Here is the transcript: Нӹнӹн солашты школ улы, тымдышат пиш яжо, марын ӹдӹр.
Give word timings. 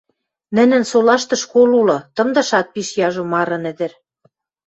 Нӹнӹн 0.55 0.83
солашты 0.91 1.35
школ 1.43 1.69
улы, 1.79 1.97
тымдышат 2.15 2.67
пиш 2.73 2.89
яжо, 3.07 3.23
марын 3.33 3.63
ӹдӹр. 3.71 3.91